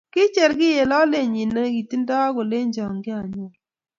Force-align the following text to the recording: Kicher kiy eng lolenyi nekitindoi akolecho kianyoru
Kicher 0.13 0.51
kiy 0.59 0.77
eng 0.81 0.89
lolenyi 0.91 1.43
nekitindoi 1.47 2.25
akolecho 2.27 2.83
kianyoru 3.03 3.45